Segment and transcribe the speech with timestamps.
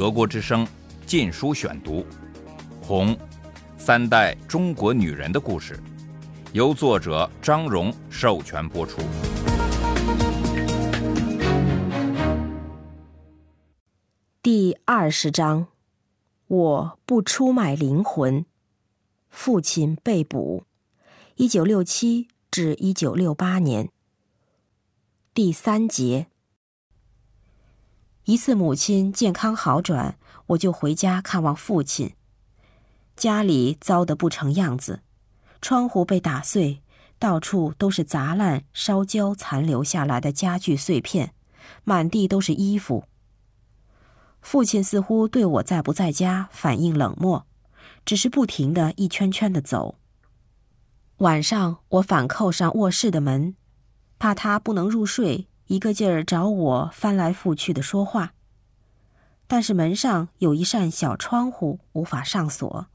[0.00, 0.64] 德国之声
[1.04, 1.96] 《禁书选读》，
[2.80, 3.14] 《红》，
[3.76, 5.78] 三代中国女人的故事，
[6.54, 9.02] 由作者张荣授权播出。
[14.40, 15.66] 第二十章，
[16.46, 18.46] 我不出卖灵魂。
[19.28, 20.64] 父亲被捕，
[21.34, 23.90] 一九六七至一九六八年。
[25.34, 26.28] 第三节。
[28.24, 30.16] 一次母亲健康好转，
[30.48, 32.14] 我就回家看望父亲。
[33.16, 35.00] 家里糟得不成样子，
[35.60, 36.82] 窗户被打碎，
[37.18, 41.34] 到处都是砸烂、烧焦残留下来的家具碎片，
[41.84, 43.04] 满地都是衣服。
[44.40, 47.46] 父亲似乎对我在不在家反应冷漠，
[48.04, 49.96] 只是不停的一圈圈的走。
[51.18, 53.54] 晚上我反扣上卧室的门，
[54.18, 55.48] 怕他不能入睡。
[55.70, 58.32] 一个劲儿找我翻来覆去的说话，
[59.46, 62.88] 但是门上有一扇小窗户无法上锁。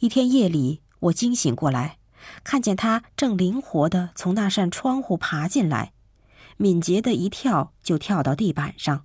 [0.00, 1.98] 一天夜里，我惊醒过来，
[2.42, 5.92] 看见他正灵活的从那扇窗户爬进来，
[6.56, 9.04] 敏捷的一跳就跳到地板上。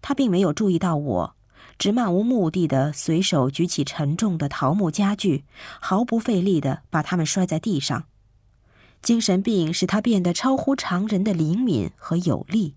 [0.00, 1.36] 他并没有注意到我，
[1.76, 5.44] 只漫无目的的随手举起沉重的桃木家具，
[5.78, 8.06] 毫不费力的把它们摔在地上。
[9.04, 12.74] 精神病使他变得超乎常人的灵敏和有力。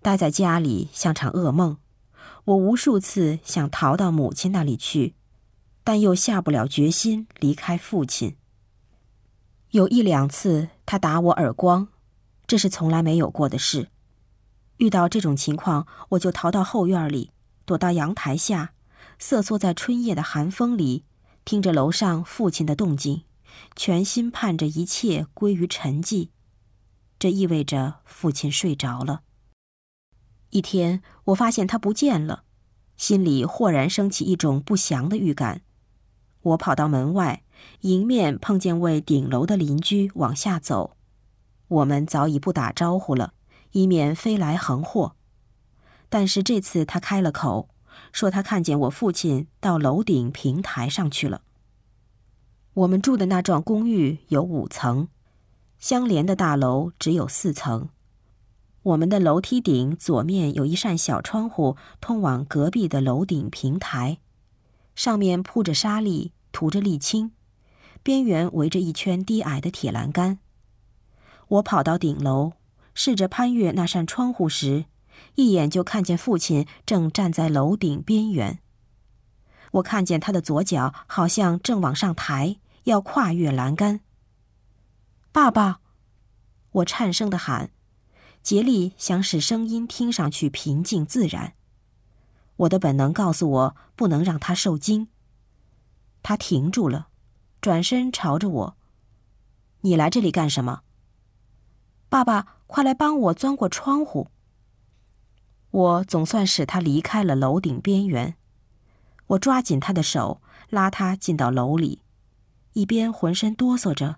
[0.00, 1.78] 待在家里像场噩梦，
[2.44, 5.16] 我无数次想逃到母亲那里去，
[5.82, 8.36] 但又下不了决心离开父亲。
[9.70, 11.88] 有一两次他打我耳光，
[12.46, 13.88] 这是从来没有过的事。
[14.76, 17.32] 遇到这种情况，我就逃到后院里，
[17.64, 18.72] 躲到阳台下，
[19.18, 21.04] 瑟缩在春夜的寒风里，
[21.44, 23.24] 听着楼上父亲的动静。
[23.74, 26.30] 全心盼着一切归于沉寂，
[27.18, 29.22] 这意味着父亲睡着了。
[30.50, 32.44] 一天，我发现他不见了，
[32.96, 35.62] 心里豁然升起一种不祥的预感。
[36.42, 37.42] 我跑到门外，
[37.80, 40.96] 迎面碰见位顶楼的邻居往下走。
[41.68, 43.34] 我们早已不打招呼了，
[43.72, 45.16] 以免飞来横祸。
[46.08, 47.68] 但是这次他开了口，
[48.12, 51.42] 说他看见我父亲到楼顶平台上去了。
[52.76, 55.08] 我们住的那幢公寓有五层，
[55.78, 57.88] 相连的大楼只有四层。
[58.82, 64.18] 我们的楼梯顶左面有一扇小窗户，通往隔壁的楼顶平台，
[64.94, 67.32] 上面铺着沙砾，涂着沥青，
[68.02, 70.38] 边缘围着一圈低矮的铁栏杆。
[71.48, 72.52] 我跑到顶楼，
[72.92, 74.84] 试着攀越那扇窗户时，
[75.36, 78.58] 一眼就看见父亲正站在楼顶边缘。
[79.72, 82.58] 我看见他的左脚好像正往上抬。
[82.86, 84.00] 要跨越栏杆。
[85.32, 85.80] 爸爸，
[86.70, 87.70] 我颤声的喊，
[88.44, 91.54] 竭力想使声音听上去平静自然。
[92.58, 95.08] 我的本能告诉我不能让他受惊。
[96.22, 97.08] 他停住了，
[97.60, 98.76] 转身朝着我
[99.82, 100.82] ：“你来这里干什么？”
[102.08, 104.28] 爸爸，快来帮我钻过窗户。
[105.72, 108.36] 我总算使他离开了楼顶边缘。
[109.26, 112.00] 我抓紧他的手，拉他进到楼里。
[112.76, 114.16] 一边浑身哆嗦着，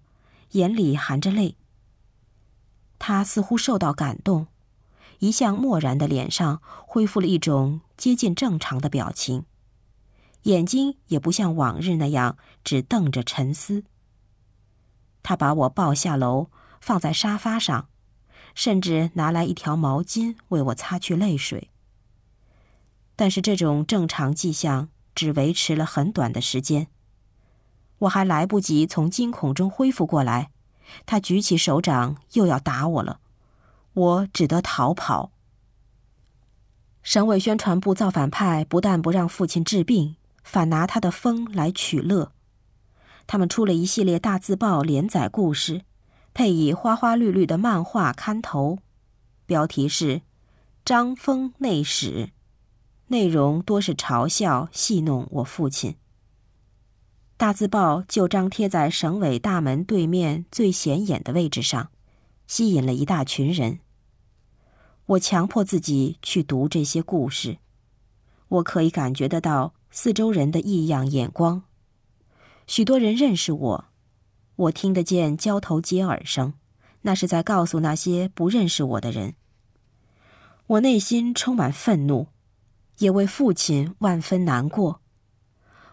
[0.50, 1.56] 眼里含着泪。
[2.98, 4.48] 他似乎受到感动，
[5.20, 9.44] 一向漠然的脸上恢复了一种接近正常的表情，
[10.42, 13.84] 眼睛也不像往日那样只瞪着沉思。
[15.22, 17.88] 他把我抱下楼，放在沙发上，
[18.56, 21.70] 甚至拿来一条毛巾为我擦去泪水。
[23.14, 26.88] 但是这种正常迹象只维持了很短的时间。
[27.98, 30.50] 我还来不及从惊恐中恢复过来，
[31.04, 33.20] 他举起手掌又要打我了，
[33.92, 35.32] 我只得逃跑。
[37.02, 42.32] 省委宣传部造反派不但不让父亲治病，反拿他的疯来取乐。
[43.26, 45.82] 他们出了一系列大字报连载故事，
[46.32, 48.78] 配以花花绿绿的漫画刊头，
[49.46, 50.16] 标题是
[50.84, 52.26] 《张峰内史》，
[53.08, 55.96] 内容多是嘲笑戏弄我父亲。
[57.38, 61.92] 大字报就张贴在省委大门对面最显眼的位置上，
[62.48, 63.78] 吸引了一大群人。
[65.06, 67.58] 我强迫自己去读这些故事，
[68.48, 71.62] 我可以感觉得到四周人的异样眼光。
[72.66, 73.84] 许多人认识我，
[74.56, 76.54] 我听得见交头接耳声，
[77.02, 79.34] 那是在告诉那些不认识我的人。
[80.66, 82.26] 我内心充满愤怒，
[82.98, 85.00] 也为父亲万分难过。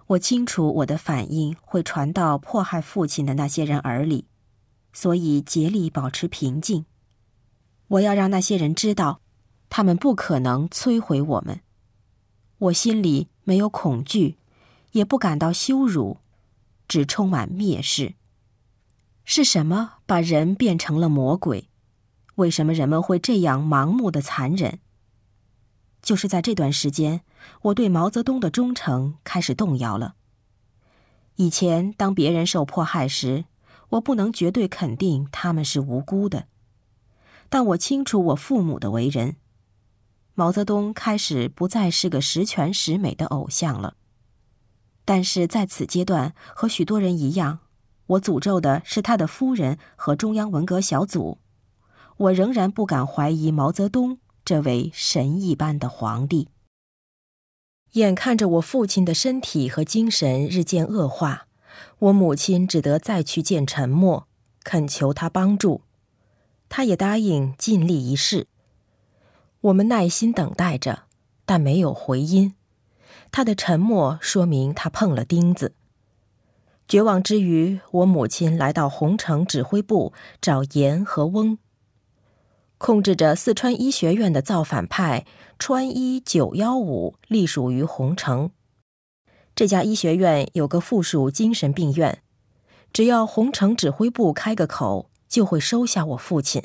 [0.08, 4.28] 我清楚我的反应会传到迫害父亲的那些人耳里，
[4.94, 6.86] 所以竭力保持平静。
[7.88, 9.22] 我要让那些人知道，
[9.70, 11.62] 他们不可能摧毁我们。
[12.60, 14.38] 我心里没有恐惧，
[14.92, 16.18] 也不感到羞辱，
[16.88, 18.14] 只充满蔑视。
[19.24, 21.68] 是什么把人变成了魔鬼？
[22.36, 24.80] 为什么人们会这样盲目的残忍？
[26.02, 27.22] 就是在这段时间，
[27.62, 30.16] 我对毛泽东的忠诚开始动摇了。
[31.36, 33.46] 以前，当别人受迫害时，
[33.90, 36.48] 我不能绝对肯定他们是无辜的，
[37.50, 39.36] 但我清楚我父母的为人。
[40.34, 43.96] 毛泽东开始不再是个十全十美的偶像了，
[45.06, 47.60] 但是在此阶段，和许多人一样，
[48.08, 51.38] 我诅咒的是他的夫人和中央文革小组。
[52.18, 56.50] 我仍然不敢怀疑毛泽东这位神一般的皇帝。
[57.96, 61.48] 眼看着我父亲的身体和精神日渐恶化，
[62.00, 64.28] 我母亲只得再去见陈默，
[64.66, 65.82] 恳求他帮助。
[66.68, 68.48] 他也答应尽力一试。
[69.62, 71.04] 我们耐心等待着，
[71.46, 72.56] 但没有回音。
[73.32, 75.74] 他的沉默说明他碰了钉子。
[76.90, 80.12] 绝望之余，我母亲来到红城指挥部
[80.42, 81.58] 找严和翁。
[82.78, 85.26] 控制着四川医学院的造反派
[85.58, 88.52] 川医九幺五隶属于红城。
[89.56, 92.22] 这家医学院有个附属精神病院，
[92.92, 96.62] 只要红城指挥部开个口，就会收下我父亲。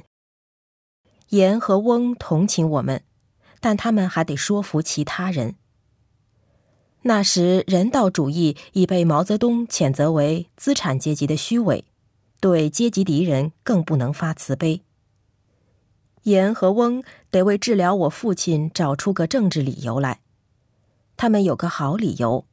[1.29, 3.05] 严和翁同情我们，
[3.61, 5.55] 但他们还得说服其他人。
[7.03, 11.85] 那时，人道主义已被毛泽东谴责为资产阶级的虚伪，
[12.41, 14.83] 对阶级敌人更不能发慈悲。
[16.23, 20.21] 严和翁得为治疗我父亲找出个政治理由来。
[21.17, 22.47] 他们有个好理由：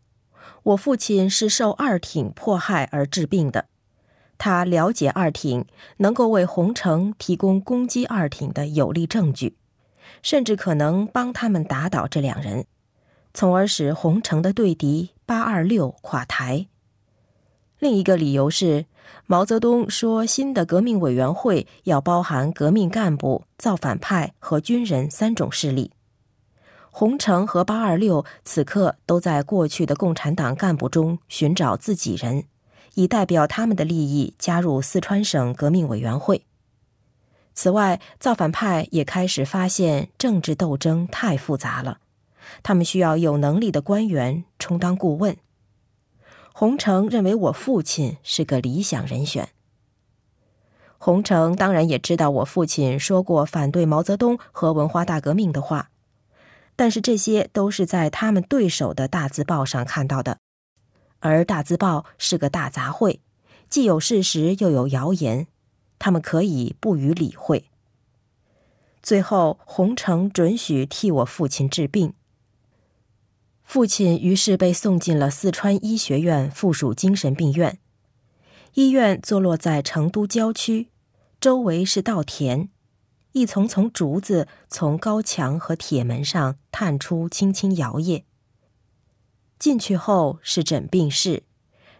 [0.64, 3.68] 我父亲是受二挺迫害而治病的。
[4.38, 5.66] 他了解二挺，
[5.98, 9.58] 能够为洪城提供攻击二挺的有力证据，
[10.22, 12.66] 甚至可能帮他们打倒这两人，
[13.34, 16.68] 从而使洪城的对敌八二六垮台。
[17.80, 18.86] 另一个理由是，
[19.25, 25.92] 毛泽东说新的革命委员会要包含革命干部、造反派和军人三种势力。
[26.92, 32.45] 洪城和八二六此刻都在过去的共产党干部中寻找自己人。
[32.95, 36.42] 以代表他们的利益加入四川省革命委员会。
[37.53, 42.00] 此外，造反派也开始发现政治斗争太复杂了，
[42.63, 45.38] 他们需要有能力的官员充当顾问。
[46.59, 49.50] 洪城认为我父亲是个理想人选。
[50.98, 55.92] 洪城当然也知道我父亲说过反对毛泽东和文化大革命的话，
[56.75, 60.39] 但是这些都是在他们对手的大字报上看到的。
[61.19, 63.19] 而大字报是个大杂烩，
[63.69, 65.45] 既有事实又有谣言，
[66.00, 67.65] 他们可以不予理会。
[69.03, 72.15] 最后，洪城准许替我父亲治病。
[73.68, 77.78] 父亲于是被送进了四川医学院附属精神病院。
[78.75, 80.88] 医院坐落在成都郊区，
[81.42, 82.69] 周围是稻田，
[83.34, 88.24] 一丛丛竹子从高墙和铁门上探出，轻轻摇曳。
[89.60, 91.44] 进去后是诊病室，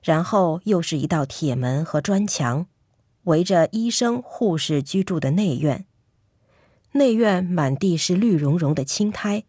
[0.02, 2.68] 然后又是一道铁门和砖墙，
[3.24, 5.86] 围着医生、护士居住的内院。
[6.94, 9.44] 内院满地是绿茸茸的青苔，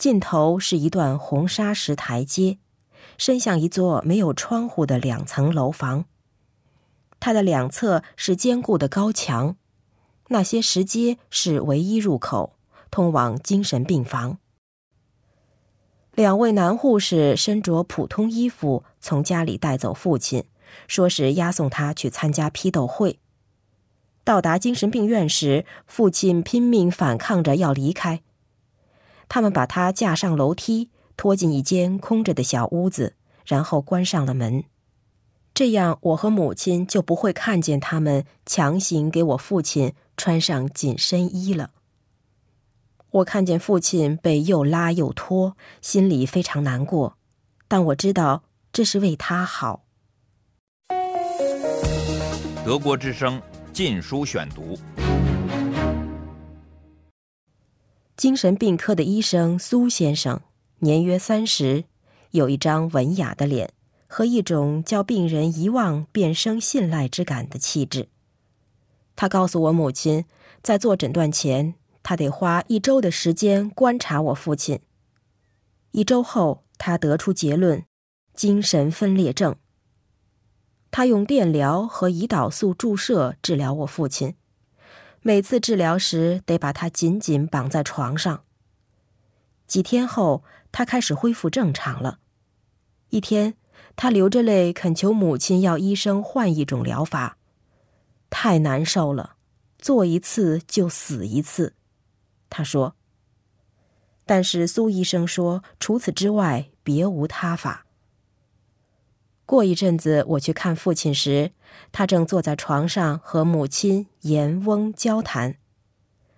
[0.00, 2.56] 尽头是一段红砂石台阶，
[3.18, 6.06] 伸向一座没有窗户的两层楼房。
[7.20, 9.56] 它的两侧是坚固的高墙，
[10.28, 12.54] 那些石阶是唯一入口，
[12.90, 14.38] 通往精神病房。
[16.14, 20.44] 两位男护士身着普通衣服，从家里带走父亲，
[20.88, 23.18] 说是押送他去参加批斗会。
[24.24, 28.22] 到达精神病院时，父亲拼命反抗着要离开。
[29.30, 33.14] 他们把他架上楼梯，拖进一间空着的小屋子，
[33.46, 34.64] 然后关上了门。
[35.54, 41.70] 这样，我和母亲就不会看见他们强行给我父亲穿上紧身衣了。
[43.10, 47.16] 我看见父亲被又拉又拖，心里非常难过，
[47.68, 49.84] 但我知道这是为他好。
[52.64, 53.38] 德国之声
[53.72, 54.76] 《禁书选读》。
[58.20, 60.42] 精神病科的医生苏先生，
[60.80, 61.84] 年约三十，
[62.32, 63.72] 有一张文雅的脸
[64.06, 68.10] 和一种叫病人遗忘便生信赖之感的气质。
[69.16, 70.26] 他告诉我母亲，
[70.62, 71.76] 在做诊断前。
[72.02, 74.80] 他得花一周的时间观察我父亲。
[75.92, 77.86] 一周后，他得出结论：
[78.34, 79.56] 精神分裂症。
[80.90, 84.34] 他用电疗和胰岛素注射治疗我父亲，
[85.22, 88.44] 每次治疗时得把他紧紧绑在床上。
[89.66, 92.18] 几天后，他开始恢复正常了。
[93.10, 93.54] 一天，
[93.96, 97.36] 他流着泪恳求母亲要医生换一种疗法，
[98.30, 99.36] 太难受了，
[99.78, 101.74] 做一次就死一次。
[102.48, 102.96] 他说。
[104.24, 107.84] 但是苏医生说，除此之外别无他法。
[109.50, 111.50] 过一阵子，我去看父亲时，
[111.90, 115.56] 他正坐在床上和母亲严翁交谈，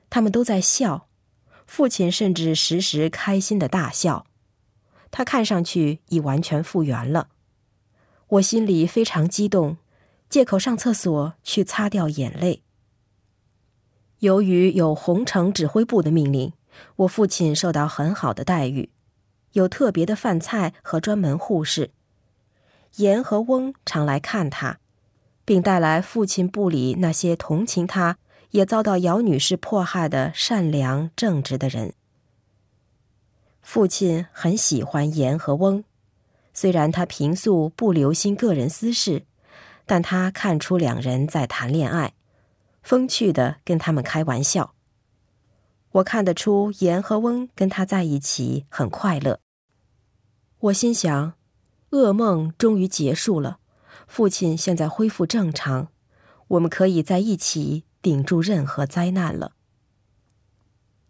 [0.09, 1.09] 他们都在笑，
[1.66, 4.25] 父亲甚至时时开心的大笑，
[5.11, 7.28] 他看上去已完全复原了。
[8.28, 9.76] 我心里非常激动，
[10.31, 12.62] 借口上厕所去擦掉眼泪。
[14.21, 16.54] 由于有红城指挥部的命令，
[16.97, 18.88] 我父亲受到很好的待遇，
[19.52, 21.90] 有特别的饭菜和专门护士。
[22.96, 24.78] 严和翁常来看他，
[25.44, 28.18] 并带来父亲部里那些同情他，
[28.50, 31.94] 也遭到姚女士迫害的善良正直的人。
[33.62, 35.84] 父亲很喜欢严和翁，
[36.52, 39.25] 虽然他平素不留心个人私事，
[39.87, 42.12] 但他看出两人在谈恋爱，
[42.82, 44.75] 风趣的跟他们开玩笑。
[45.92, 49.40] 我看得出严和翁跟他在一起很快乐。
[50.58, 51.34] 我心想。
[51.92, 53.58] 噩梦终于结束了，
[54.06, 55.88] 父亲现在恢复正常，
[56.49, 59.52] 我们可以在一起顶住任何灾难了。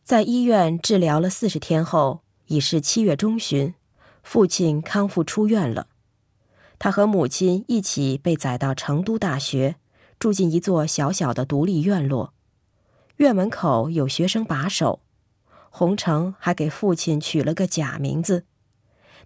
[0.02, 3.74] 在医院治疗了四十天后，已是七月中旬，
[4.24, 5.86] 父亲康复出院了。
[6.80, 9.76] 他和母亲一起被载到成都大学，
[10.18, 12.34] 住进一座小小的独立院落，
[13.18, 15.00] 院门口有学生把守。
[15.70, 18.46] 洪成还给父亲取了个假名字。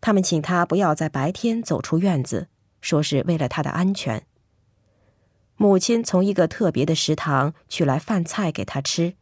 [0.00, 2.48] 他们请他不要在白天走出院子，
[2.80, 4.26] 说是为了他的安全。
[5.56, 9.14] 母亲从一个特别的食堂取来饭菜给他吃。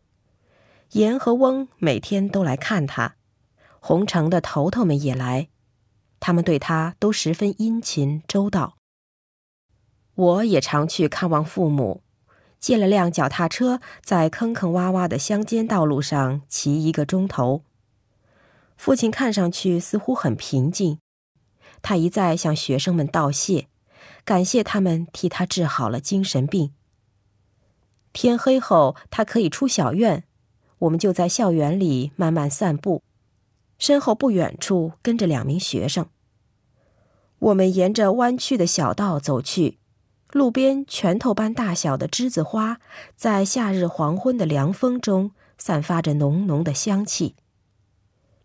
[0.90, 3.16] 严和翁每天都来看他，
[3.80, 5.48] 洪城的头头们也来，
[6.20, 8.76] 他们对他都十分殷勤周到。
[10.14, 12.02] 我也常去看望父母，
[12.60, 17.64] 借了辆脚踏车，在坑坑洼洼的乡间道路上骑一个钟头。
[18.76, 20.98] 父亲看上去似乎很平静，
[21.80, 23.68] 他一再向学生们道谢，
[24.24, 26.72] 感谢他们替他治好了精神病。
[28.12, 30.24] 天黑后，他可以出小院，
[30.78, 33.02] 我们就在校园里慢慢散步，
[33.78, 36.06] 身后不远处跟着两名学生。
[37.38, 39.78] 我们沿着弯曲的小道走去，
[40.30, 42.80] 路边拳头般大小的栀子花，
[43.16, 47.34] 在夏日黄昏的凉风中散发着浓浓的香气。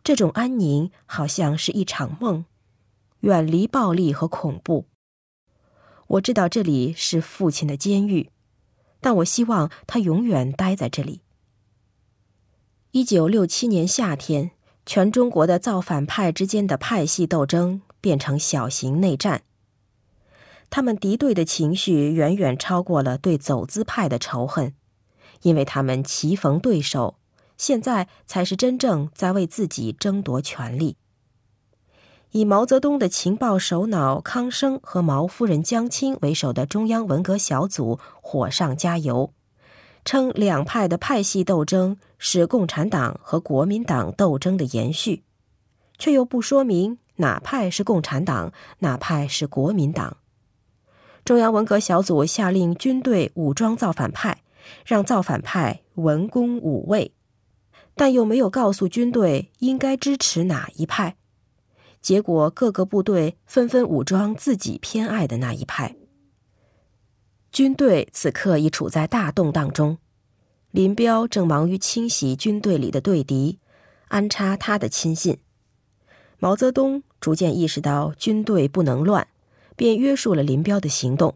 [0.03, 2.45] 这种安宁好像是一场梦，
[3.19, 4.85] 远离暴力和恐怖。
[6.07, 8.31] 我知道这里是父亲的监狱，
[8.99, 11.21] 但我希望他永远待在这里。
[12.91, 14.49] 一九六七年夏天，
[14.87, 19.43] 全中国的造反派之间的派系斗争变成小型内战，
[20.71, 24.73] 他们敌对的情绪远远超过了对走资派的仇恨，
[25.43, 27.18] 因为他们棋逢对手。
[27.59, 30.95] 现在才是真正在为自己争夺权力。
[32.31, 39.33] 以毛泽东的情报首脑康生和毛夫人江青为首的中央文革小组火上加油，
[40.05, 45.23] 称两派的派系斗争是共产党和国民党斗争的延续，
[45.97, 50.17] 却又不说明哪派是共产党，哪派是国民党。
[51.25, 54.43] 中央文革小组下令军队武装造反派，
[54.85, 57.11] 让造反派文攻武卫。
[57.99, 61.17] 但又没有告诉军队应该支持哪一派，
[62.01, 65.97] 结果各个部队纷纷武装自己偏爱的那一派。
[67.51, 69.97] 军队此刻已处在大动荡中，
[70.71, 73.59] 林彪正忙于清洗军队里的对敌，
[74.07, 75.37] 安插他的亲信。
[76.37, 79.27] 毛泽东逐渐意识到军队不能乱，
[79.75, 81.35] 便约束了林彪的行动。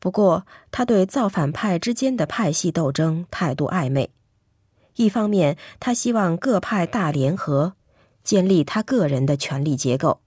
[0.00, 4.10] 不过，他对造反派之间的派系斗争态度暧昧。
[4.96, 7.74] 一方面，他希望各派大联合，
[8.22, 10.20] 建立他个人的权力结构；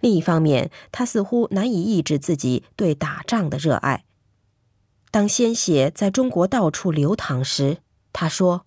[0.00, 4.04] 另一方面，他似乎难以抑制自己对打仗的热爱。
[5.10, 7.78] 当鲜血在中国到处流淌时，
[8.12, 8.66] 他说：“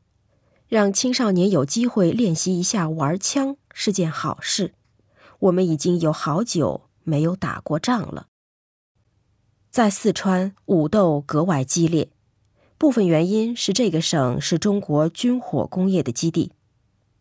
[0.68, 4.74] 让青少年有机会练习一下玩枪是件好事。
[5.40, 8.28] 我们已经有好久没有打过仗了。”
[9.70, 12.10] 在四川，武斗格外激烈。
[12.82, 16.52] 部分原因是这个省是中国军火工业的基地，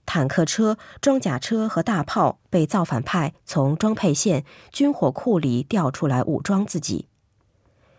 [0.06, 7.08] 坦克车、装甲车和大炮被造反派从装配线、军火库里调出来武装自己。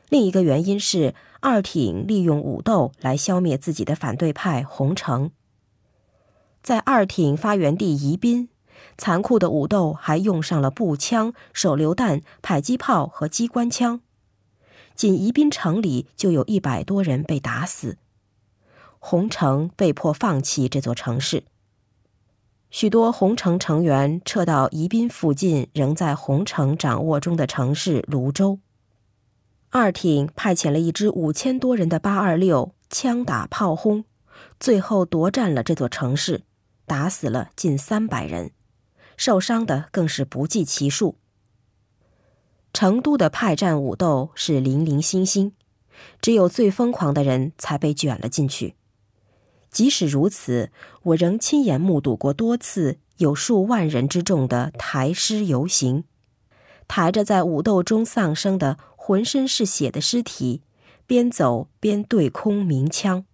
[0.10, 5.30] 另一个原因是二挺利用武斗来消灭自己的反对派洪城。
[6.64, 8.50] 在二挺发源地宜宾，
[8.98, 14.02] 残酷的武斗还用上了步枪、手榴弹、迫击炮和机关枪。
[15.02, 17.98] 仅宜宾城里就有一百多人被打死，
[19.00, 21.46] 洪城被迫放弃这座城市。
[22.70, 28.60] 许多洪城成员撤到宜宾附近仍在洪城掌握中的城市泸州。
[29.72, 34.06] 二挺派遣了一支五千多人的八二六，枪打炮轰，
[34.60, 36.44] 最后夺占了这座城市，
[36.86, 38.52] 打死了近三百人，
[39.18, 41.18] 受伤的更是不计其数。
[42.74, 45.54] 成都的派战武斗是零零星星，
[46.22, 48.76] 只有最疯狂的人才被卷了进去。
[49.70, 50.72] 即使如此，
[51.04, 56.04] 我仍亲眼目睹过多次有数万人之众的抬尸游行，
[56.88, 60.62] 抬着在武斗中丧生的浑身是血的尸体，
[61.06, 63.26] 边走边对空鸣枪。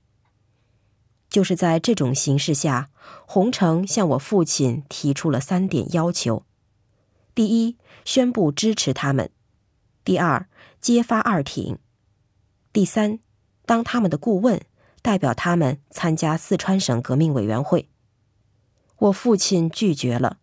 [1.30, 2.90] 就是在这种形势下，
[3.26, 6.44] 洪城向我父亲提出了三点要求：
[7.38, 9.28] 第一，宣布支持他们；
[10.04, 10.50] 第二，
[10.82, 11.76] 揭发二挺；
[12.74, 13.20] 第三，
[13.64, 14.60] 当他们的顾问。
[15.04, 17.88] 代表他们参加四川省革命委员会，
[18.98, 20.40] 我父亲拒绝了。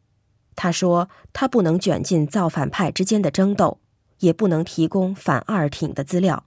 [0.54, 3.80] 他说他不能卷进造反派之间的争斗，
[4.20, 6.46] 也不能提供反二挺的资料，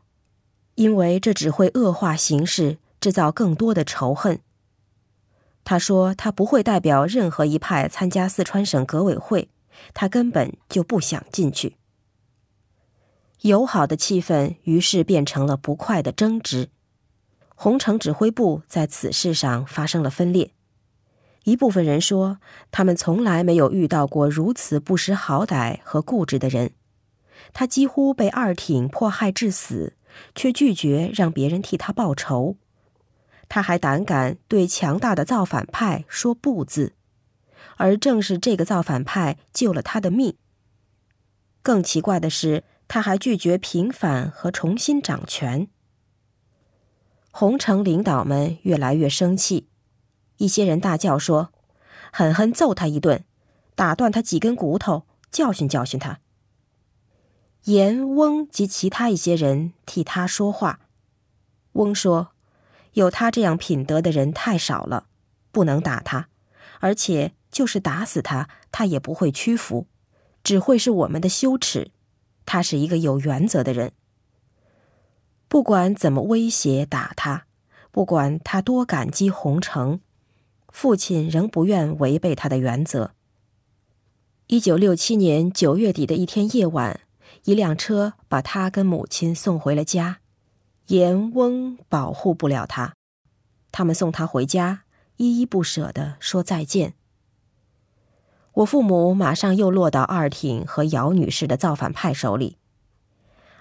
[0.76, 4.40] 因为这只会恶化形势，制造更多的仇恨。
[5.66, 9.50] 他说他不会代表任何一派参加四川省革委会，
[9.94, 11.78] 他根本就不想进去。
[13.42, 16.70] 友好的气氛于是变成了不快的争执。
[17.54, 20.52] 红城指挥部在此事上发生了分裂，
[21.44, 22.40] 一部分人说
[22.72, 26.74] 他们从来没有遇到过如此不识好歹和固执的人，
[27.54, 29.96] 他几乎被二挺迫害致死，
[30.36, 32.58] 却拒绝让别人替他报仇，
[33.48, 36.94] 他还胆敢对强大的造反派说不字，
[37.78, 40.36] 而正是这个造反派救了他的命。
[41.62, 45.68] 更奇怪的是，他还拒绝平反和重新掌权。
[47.32, 49.68] 红城领导们越来越生气，
[50.38, 51.52] 一些人大叫说
[52.12, 53.24] ：“狠狠揍他一顿，
[53.76, 56.20] 打断他几根骨头，教训教训他。”
[57.66, 60.80] 严翁及其他一些人替他说话。
[61.74, 62.30] 翁说
[62.94, 65.08] ：“有他这样品德的人太少了，
[65.52, 66.30] 不能打他，
[66.80, 69.88] 而且就是打死他，他也不会屈服，
[70.44, 71.92] 只会是我们的羞耻。
[72.46, 73.92] 他是一个有原则的人。”
[75.50, 77.46] 不管怎么威胁打他，
[77.90, 80.02] 不管他多感激洪城，
[80.68, 83.12] 父亲仍不愿违背他的原则。
[84.48, 87.00] 一九六七年九月底的一天夜晚，
[87.46, 90.20] 一辆车把他跟母亲送回了家。
[90.88, 92.94] 严翁保护不了他，
[93.72, 94.84] 他们送他回家，
[95.16, 96.94] 依依不舍地说再见。
[98.58, 102.58] 我父母马上又落到二挺和姚女士的造反派手里。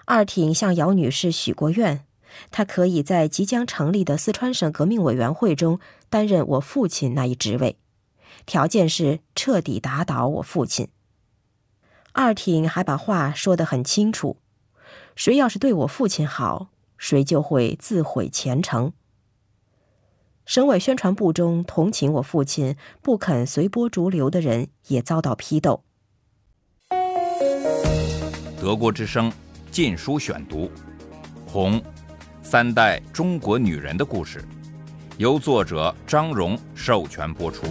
[0.05, 2.03] 二挺向姚女士许过愿，
[2.49, 5.79] 她可以在即将成立的四川省革命委员会中
[6.09, 7.77] 担任我父亲那一职位，
[8.47, 10.87] 条件是彻底打倒我父亲。
[12.13, 14.37] 二挺还把话说得很清楚：
[15.15, 18.93] 谁要是对我父亲好，谁就会自毁前程。
[20.47, 25.83] 省委宣传部中同情我父亲、不肯随波逐流的人也遭到批斗。
[28.59, 29.31] 德国之声。
[29.77, 30.65] 禁书选读，
[31.45, 31.79] 《红
[32.41, 34.39] 三代中国女人的故事》，
[35.17, 37.67] 由作者张荣授权播出。